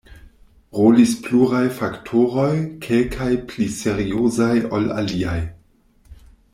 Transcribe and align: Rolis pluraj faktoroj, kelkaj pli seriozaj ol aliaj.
Rolis 0.77 1.11
pluraj 1.25 1.61
faktoroj, 1.79 2.49
kelkaj 2.87 3.29
pli 3.51 3.69
seriozaj 3.77 4.53
ol 4.79 4.91
aliaj. 5.03 5.41